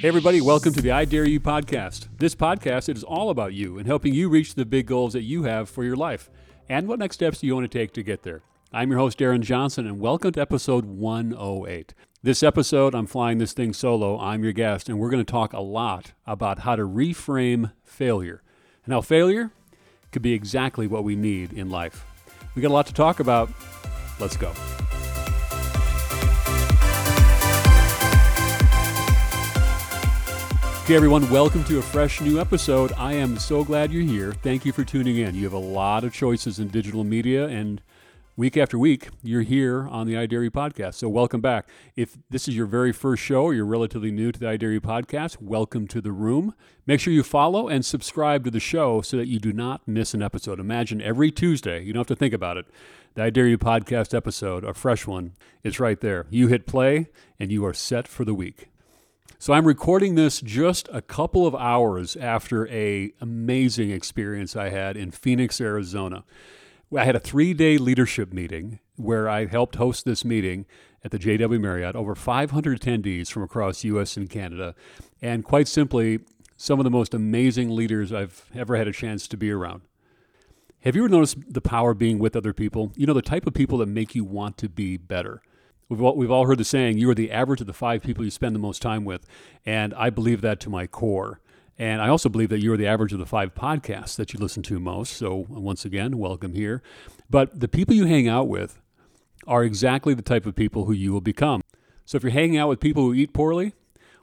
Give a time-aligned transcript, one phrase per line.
[0.00, 2.08] Hey, everybody, welcome to the I Dare You podcast.
[2.18, 5.44] This podcast is all about you and helping you reach the big goals that you
[5.44, 6.28] have for your life.
[6.68, 8.42] And what next steps do you want to take to get there?
[8.74, 11.94] I'm your host, Darrin Johnson, and welcome to episode 108.
[12.22, 14.20] This episode, I'm flying this thing solo.
[14.20, 18.42] I'm your guest, and we're going to talk a lot about how to reframe failure
[18.84, 19.50] and how failure
[20.12, 22.04] could be exactly what we need in life.
[22.54, 23.48] We got a lot to talk about.
[24.20, 24.52] Let's go.
[30.86, 32.92] Okay, everyone, welcome to a fresh new episode.
[32.92, 34.32] I am so glad you're here.
[34.32, 35.34] Thank you for tuning in.
[35.34, 37.82] You have a lot of choices in digital media, and
[38.36, 40.94] week after week, you're here on the I Dare You podcast.
[40.94, 41.68] So, welcome back.
[41.96, 44.70] If this is your very first show or you're relatively new to the I Dare
[44.70, 46.54] You podcast, welcome to the room.
[46.86, 50.14] Make sure you follow and subscribe to the show so that you do not miss
[50.14, 50.60] an episode.
[50.60, 52.66] Imagine every Tuesday, you don't have to think about it.
[53.14, 55.32] The I Dare You podcast episode, a fresh one,
[55.64, 56.26] is right there.
[56.30, 57.08] You hit play,
[57.40, 58.68] and you are set for the week.
[59.38, 64.96] So I'm recording this just a couple of hours after a amazing experience I had
[64.96, 66.24] in Phoenix, Arizona.
[66.96, 70.66] I had a 3-day leadership meeting where I helped host this meeting
[71.04, 74.74] at the JW Marriott, over 500 attendees from across US and Canada,
[75.20, 76.20] and quite simply
[76.56, 79.82] some of the most amazing leaders I've ever had a chance to be around.
[80.80, 82.92] Have you ever noticed the power of being with other people?
[82.96, 85.42] You know, the type of people that make you want to be better.
[85.88, 88.24] We've all, we've all heard the saying, you are the average of the five people
[88.24, 89.26] you spend the most time with.
[89.64, 91.40] And I believe that to my core.
[91.78, 94.40] And I also believe that you are the average of the five podcasts that you
[94.40, 95.12] listen to most.
[95.12, 96.82] So, once again, welcome here.
[97.28, 98.80] But the people you hang out with
[99.46, 101.60] are exactly the type of people who you will become.
[102.06, 103.74] So, if you're hanging out with people who eat poorly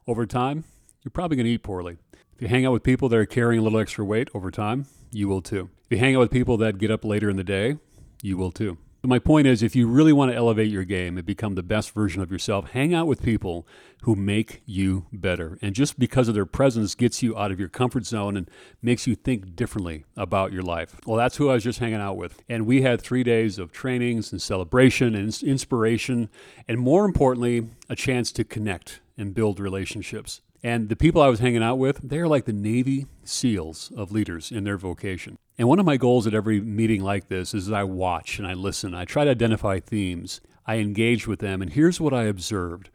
[0.08, 0.64] over time,
[1.03, 1.97] you're probably going to eat poorly.
[2.36, 4.88] If you hang out with people that are carrying a little extra weight over time,
[5.11, 5.69] you will too.
[5.86, 7.78] If you hang out with people that get up later in the day,
[8.23, 8.80] you will too.
[9.05, 11.91] My point is, if you really want to elevate your game and become the best
[11.91, 13.67] version of yourself, hang out with people
[14.03, 15.57] who make you better.
[15.61, 18.49] And just because of their presence gets you out of your comfort zone and
[18.81, 21.01] makes you think differently about your life.
[21.05, 22.41] Well, that's who I was just hanging out with.
[22.47, 26.29] And we had three days of trainings and celebration and inspiration,
[26.66, 30.39] and more importantly, a chance to connect and build relationships.
[30.63, 34.49] And the people I was hanging out with, they're like the Navy SEALs of leaders
[34.49, 35.38] in their vocation.
[35.58, 38.47] And one of my goals at every meeting like this is that I watch and
[38.47, 38.96] I listen.
[38.96, 40.41] I try to identify themes.
[40.66, 41.62] I engage with them.
[41.62, 42.90] And here's what I observed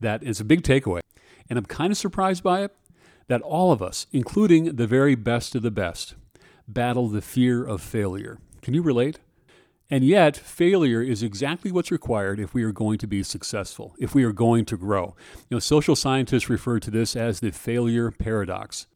[0.00, 1.00] that is a big takeaway.
[1.48, 2.74] And I'm kind of surprised by it
[3.28, 6.14] that all of us, including the very best of the best,
[6.66, 8.38] battle the fear of failure.
[8.62, 9.20] Can you relate?
[9.88, 14.14] And yet, failure is exactly what's required if we are going to be successful, if
[14.14, 15.14] we are going to grow.
[15.50, 18.86] You know, social scientists refer to this as the failure paradox.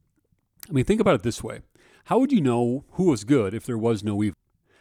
[0.68, 1.60] I mean, think about it this way
[2.06, 4.36] how would you know who was good if there was no evil?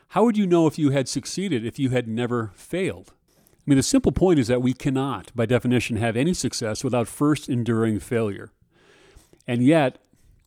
[0.09, 3.13] How would you know if you had succeeded if you had never failed?
[3.39, 7.07] I mean, the simple point is that we cannot, by definition, have any success without
[7.07, 8.51] first enduring failure.
[9.47, 9.97] And yet,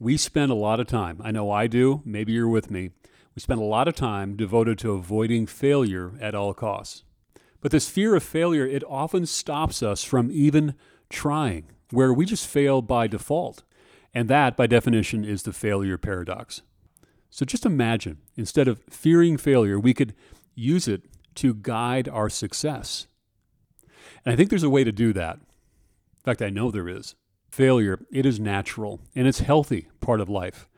[0.01, 2.91] we spend a lot of time, I know I do, maybe you're with me,
[3.35, 7.03] we spend a lot of time devoted to avoiding failure at all costs.
[7.61, 10.75] But this fear of failure, it often stops us from even
[11.11, 13.65] trying, where we just fail by default.
[14.19, 16.63] And that, by definition, is the failure paradox.
[17.31, 20.13] So just imagine, instead of fearing failure, we could
[20.57, 21.03] use it
[21.37, 23.07] to guide our success.
[24.25, 25.37] And I think there's a way to do that.
[25.37, 27.15] In fact, I know there is.
[27.49, 30.69] Failure, it is natural and it's healthy part of life.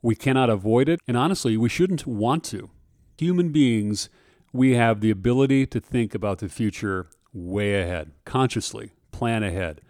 [0.00, 2.70] We cannot avoid it, and honestly, we shouldn't want to.
[3.18, 4.08] Human beings,
[4.52, 9.80] we have the ability to think about the future way ahead, consciously, plan ahead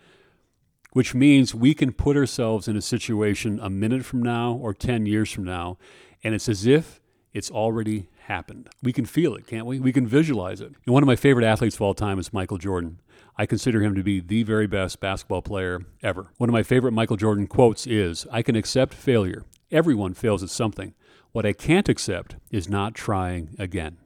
[0.96, 5.04] which means we can put ourselves in a situation a minute from now or 10
[5.04, 5.76] years from now,
[6.24, 7.02] and it's as if
[7.34, 8.66] it's already happened.
[8.82, 9.78] We can feel it, can't we?
[9.78, 10.72] We can visualize it.
[10.86, 12.98] And one of my favorite athletes of all time is Michael Jordan.
[13.36, 16.28] I consider him to be the very best basketball player ever.
[16.38, 19.44] One of my favorite Michael Jordan quotes is I can accept failure.
[19.70, 20.94] Everyone fails at something.
[21.32, 23.98] What I can't accept is not trying again.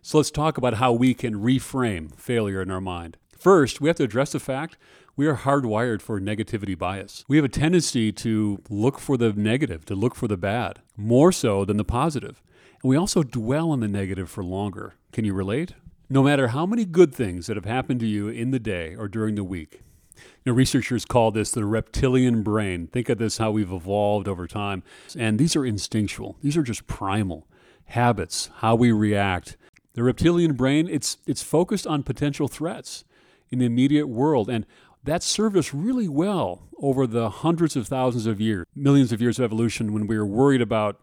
[0.00, 3.16] So let's talk about how we can reframe failure in our mind.
[3.36, 4.78] First, we have to address the fact
[5.16, 7.24] we are hardwired for negativity bias.
[7.28, 11.32] We have a tendency to look for the negative, to look for the bad, more
[11.32, 12.42] so than the positive.
[12.82, 14.94] And we also dwell on the negative for longer.
[15.12, 15.74] Can you relate?
[16.10, 19.08] No matter how many good things that have happened to you in the day or
[19.08, 19.82] during the week,
[20.16, 22.86] you know, researchers call this the reptilian brain.
[22.88, 24.82] Think of this how we've evolved over time.
[25.16, 26.36] And these are instinctual.
[26.42, 27.46] These are just primal
[27.86, 29.56] habits, how we react.
[29.94, 33.04] The reptilian brain, it's it's focused on potential threats
[33.50, 34.50] in the immediate world.
[34.50, 34.66] And
[35.04, 39.38] that served us really well over the hundreds of thousands of years, millions of years
[39.38, 41.00] of evolution when we were worried about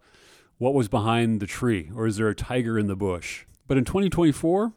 [0.57, 3.45] what was behind the tree or is there a tiger in the bush.
[3.68, 4.74] But in 2024,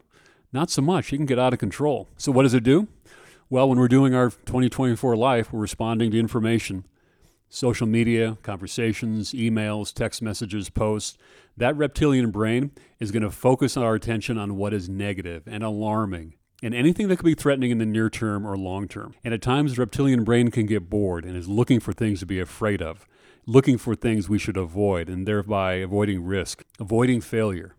[0.52, 1.12] not so much.
[1.12, 2.08] It can get out of control.
[2.16, 2.86] So, what does it do?
[3.50, 6.84] Well, when we're doing our 2024 life, we're responding to information
[7.48, 11.16] social media, conversations, emails, text messages, posts.
[11.56, 16.34] That reptilian brain is going to focus our attention on what is negative and alarming
[16.64, 19.14] and anything that could be threatening in the near term or long term.
[19.22, 22.26] And at times, the reptilian brain can get bored and is looking for things to
[22.26, 23.06] be afraid of,
[23.44, 27.76] looking for things we should avoid, and thereby avoiding risk, avoiding failure.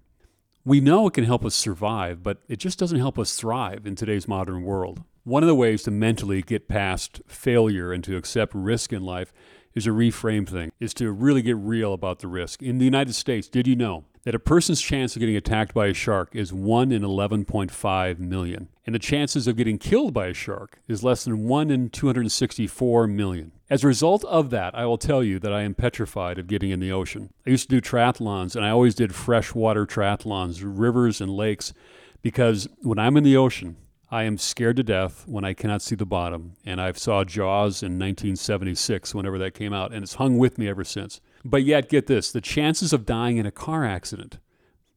[0.64, 3.96] We know it can help us survive, but it just doesn't help us thrive in
[3.96, 5.02] today's modern world.
[5.24, 9.34] One of the ways to mentally get past failure and to accept risk in life
[9.74, 12.62] is a reframe thing, is to really get real about the risk.
[12.62, 15.88] In the United States, did you know that a person's chance of getting attacked by
[15.88, 18.68] a shark is 1 in 11.5 million?
[18.86, 23.08] And the chances of getting killed by a shark is less than 1 in 264
[23.08, 23.52] million.
[23.70, 26.72] As a result of that, I will tell you that I am petrified of getting
[26.72, 27.32] in the ocean.
[27.48, 31.74] I used to do triathlons, and I always did freshwater triathlons, rivers and lakes,
[32.22, 33.78] because when I'm in the ocean,
[34.12, 37.82] I am scared to death when I cannot see the bottom, and I saw Jaws
[37.82, 41.22] in 1976, whenever that came out, and it's hung with me ever since.
[41.48, 44.40] But yet, get this the chances of dying in a car accident,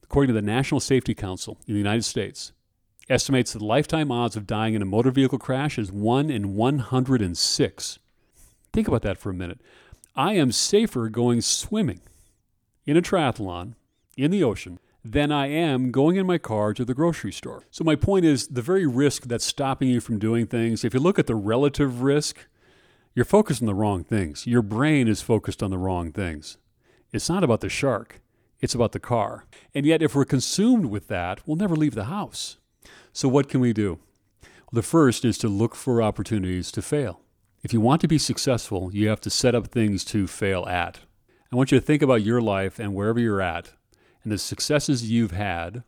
[0.02, 2.52] according to the National Safety Council in the United States,
[3.10, 7.98] estimates the lifetime odds of dying in a motor vehicle crash is 1 in 106.
[8.72, 9.60] Think about that for a minute.
[10.16, 12.00] I am safer going swimming
[12.86, 13.74] in a triathlon
[14.16, 17.64] in the ocean than I am going in my car to the grocery store.
[17.70, 21.00] So, my point is the very risk that's stopping you from doing things, if you
[21.00, 22.46] look at the relative risk,
[23.14, 24.46] you're focused on the wrong things.
[24.46, 26.56] Your brain is focused on the wrong things.
[27.12, 28.20] It's not about the shark,
[28.60, 29.46] it's about the car.
[29.74, 32.58] And yet, if we're consumed with that, we'll never leave the house.
[33.12, 33.98] So, what can we do?
[34.42, 37.20] Well, the first is to look for opportunities to fail.
[37.62, 41.00] If you want to be successful, you have to set up things to fail at.
[41.50, 43.72] I want you to think about your life and wherever you're at
[44.22, 45.82] and the successes you've had,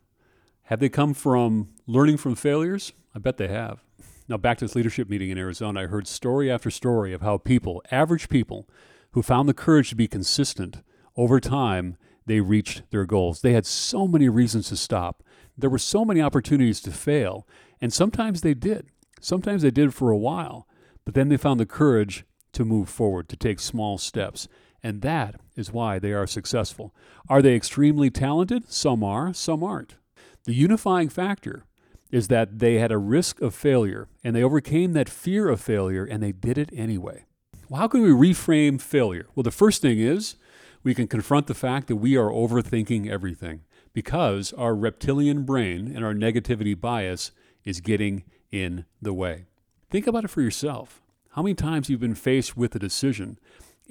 [0.63, 2.93] have they come from learning from failures?
[3.13, 3.83] I bet they have.
[4.31, 7.37] Now, back to this leadership meeting in Arizona, I heard story after story of how
[7.37, 8.65] people, average people,
[9.11, 10.77] who found the courage to be consistent
[11.17, 13.41] over time, they reached their goals.
[13.41, 15.21] They had so many reasons to stop.
[15.57, 17.45] There were so many opportunities to fail,
[17.81, 18.85] and sometimes they did.
[19.19, 20.65] Sometimes they did for a while,
[21.03, 22.23] but then they found the courage
[22.53, 24.47] to move forward, to take small steps.
[24.81, 26.95] And that is why they are successful.
[27.27, 28.71] Are they extremely talented?
[28.71, 29.97] Some are, some aren't.
[30.45, 31.65] The unifying factor
[32.11, 36.05] is that they had a risk of failure and they overcame that fear of failure
[36.05, 37.25] and they did it anyway.
[37.69, 39.27] Well, how can we reframe failure?
[39.33, 40.35] Well, the first thing is
[40.83, 43.61] we can confront the fact that we are overthinking everything
[43.93, 47.31] because our reptilian brain and our negativity bias
[47.63, 49.45] is getting in the way.
[49.89, 51.01] Think about it for yourself.
[51.31, 53.37] How many times you've been faced with a decision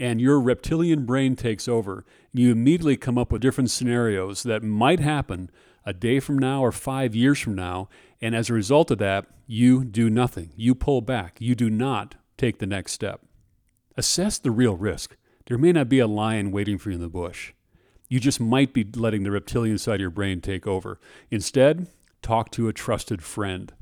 [0.01, 2.05] and your reptilian brain takes over.
[2.33, 5.51] And you immediately come up with different scenarios that might happen
[5.85, 7.89] a day from now or five years from now.
[8.21, 10.53] And as a result of that, you do nothing.
[10.57, 11.37] You pull back.
[11.41, 13.23] You do not take the next step.
[13.97, 15.17] Assess the real risk.
[15.47, 17.53] There may not be a lion waiting for you in the bush.
[18.09, 21.01] You just might be letting the reptilian side of your brain take over.
[21.31, 21.87] Instead,
[22.23, 23.73] talk to a trusted friend.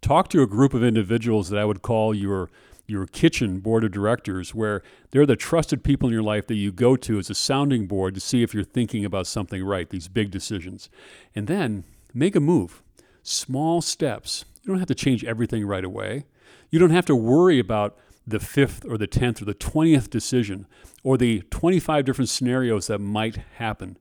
[0.00, 2.50] Talk to a group of individuals that I would call your
[2.88, 6.72] your kitchen board of directors, where they're the trusted people in your life that you
[6.72, 10.08] go to as a sounding board to see if you're thinking about something right, these
[10.08, 10.88] big decisions.
[11.34, 12.82] And then make a move.
[13.22, 14.46] Small steps.
[14.62, 16.24] You don't have to change everything right away.
[16.70, 17.96] You don't have to worry about
[18.26, 20.66] the fifth or the tenth or the twentieth decision
[21.02, 23.96] or the 25 different scenarios that might happen.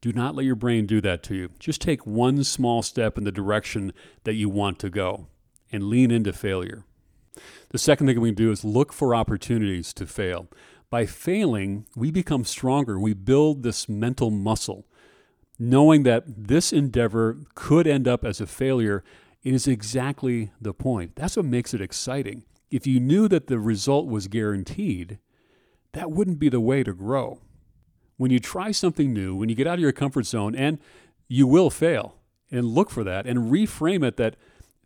[0.00, 1.50] Do not let your brain do that to you.
[1.58, 3.92] Just take one small step in the direction
[4.24, 5.28] that you want to go
[5.70, 6.84] and lean into failure.
[7.70, 10.48] The second thing we can do is look for opportunities to fail.
[10.90, 12.98] By failing, we become stronger.
[12.98, 14.86] We build this mental muscle.
[15.58, 19.02] Knowing that this endeavor could end up as a failure
[19.42, 21.16] is exactly the point.
[21.16, 22.44] That's what makes it exciting.
[22.70, 25.18] If you knew that the result was guaranteed,
[25.92, 27.40] that wouldn't be the way to grow.
[28.16, 30.78] When you try something new, when you get out of your comfort zone, and
[31.28, 32.16] you will fail,
[32.52, 34.36] and look for that and reframe it that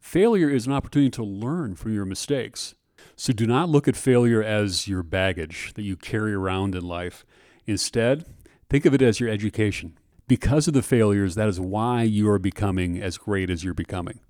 [0.01, 2.75] Failure is an opportunity to learn from your mistakes.
[3.17, 7.25] So do not look at failure as your baggage that you carry around in life.
[7.67, 8.25] Instead,
[8.69, 9.99] think of it as your education.
[10.29, 14.21] Because of the failures, that is why you are becoming as great as you're becoming.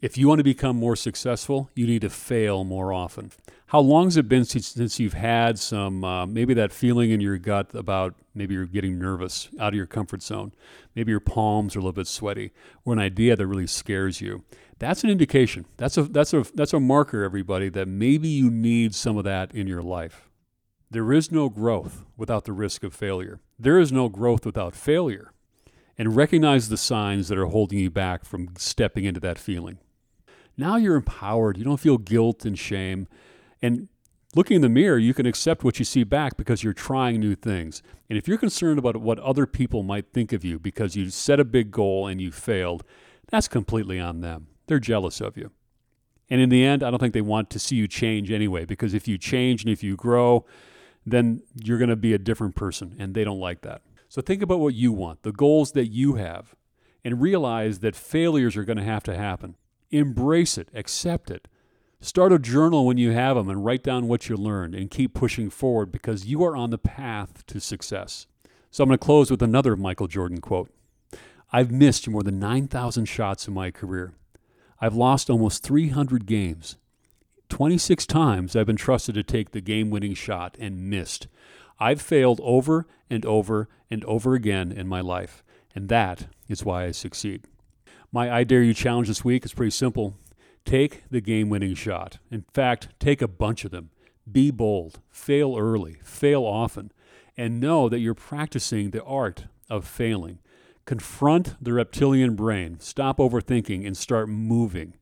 [0.00, 3.32] If you want to become more successful, you need to fail more often.
[3.70, 7.36] How long has it been since, you've had some, uh, maybe that feeling in your
[7.36, 10.52] gut about maybe you're getting nervous, out of your comfort zone?
[10.94, 12.52] Maybe your palms are a little bit sweaty,
[12.84, 14.44] or an idea that really scares you.
[14.78, 15.66] That's an indication.
[15.78, 19.52] That's a, that's, a, that's a marker, everybody, that maybe you need some of that
[19.52, 20.30] in your life.
[20.88, 23.40] There is no growth without the risk of failure.
[23.58, 25.32] There is no growth without failure.
[25.98, 29.78] And recognize the signs that are holding you back from stepping into that feeling.
[30.56, 31.56] Now you're empowered.
[31.56, 33.08] You don't feel guilt and shame.
[33.62, 33.88] And
[34.34, 37.34] looking in the mirror, you can accept what you see back because you're trying new
[37.34, 37.82] things.
[38.08, 41.40] And if you're concerned about what other people might think of you because you set
[41.40, 42.84] a big goal and you failed,
[43.28, 44.48] that's completely on them.
[44.66, 45.50] They're jealous of you.
[46.28, 48.94] And in the end, I don't think they want to see you change anyway, because
[48.94, 50.44] if you change and if you grow,
[51.04, 53.82] then you're going to be a different person, and they don't like that.
[54.08, 56.56] So think about what you want, the goals that you have,
[57.04, 59.56] and realize that failures are going to have to happen.
[59.92, 61.46] Embrace it, accept it.
[62.00, 65.14] Start a journal when you have them and write down what you learned and keep
[65.14, 68.26] pushing forward because you are on the path to success.
[68.70, 70.70] So I'm going to close with another Michael Jordan quote
[71.52, 74.12] I've missed more than 9,000 shots in my career.
[74.78, 76.76] I've lost almost 300 games.
[77.48, 81.28] 26 times I've been trusted to take the game winning shot and missed.
[81.80, 85.42] I've failed over and over and over again in my life,
[85.74, 87.44] and that is why I succeed.
[88.12, 90.16] My I Dare You challenge this week is pretty simple.
[90.66, 92.18] Take the game winning shot.
[92.28, 93.90] In fact, take a bunch of them.
[94.30, 96.90] Be bold, fail early, fail often,
[97.36, 100.40] and know that you're practicing the art of failing.
[100.84, 104.94] Confront the reptilian brain, stop overthinking, and start moving.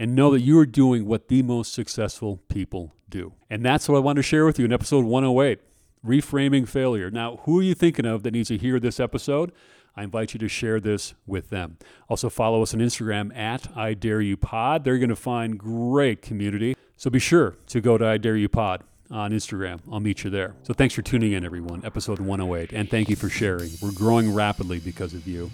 [0.00, 3.34] And know that you are doing what the most successful people do.
[3.48, 5.60] And that's what I want to share with you in episode 108
[6.04, 7.12] Reframing Failure.
[7.12, 9.52] Now, who are you thinking of that needs to hear this episode?
[9.96, 11.78] I invite you to share this with them.
[12.08, 14.84] Also, follow us on Instagram at I Dare You Pod.
[14.84, 16.76] There you're going to find great community.
[16.96, 19.80] So be sure to go to I Dare You Pod on Instagram.
[19.90, 20.54] I'll meet you there.
[20.62, 21.84] So thanks for tuning in, everyone.
[21.84, 22.72] Episode 108.
[22.72, 23.70] And thank you for sharing.
[23.80, 25.50] We're growing rapidly because of you,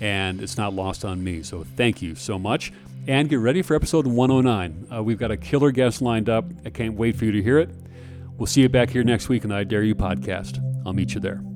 [0.00, 1.42] and it's not lost on me.
[1.42, 2.72] So thank you so much.
[3.06, 4.88] And get ready for episode 109.
[4.92, 6.46] Uh, we've got a killer guest lined up.
[6.64, 7.68] I can't wait for you to hear it.
[8.38, 10.58] We'll see you back here next week on the I Dare You podcast.
[10.86, 11.53] I'll meet you there.